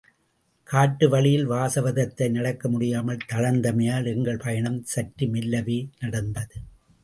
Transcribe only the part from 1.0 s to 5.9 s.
வழியில் வாசவதத்தை நடக்க முடியாமல் தளர்ந்தமையால் எங்கள் பயணம் சற்று மெல்லவே